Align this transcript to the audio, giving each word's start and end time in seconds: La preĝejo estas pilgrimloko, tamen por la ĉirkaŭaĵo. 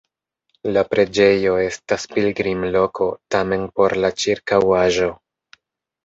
La 0.75 0.81
preĝejo 0.93 1.51
estas 1.63 2.07
pilgrimloko, 2.15 3.09
tamen 3.35 3.67
por 3.81 3.95
la 4.05 4.11
ĉirkaŭaĵo. 4.23 5.11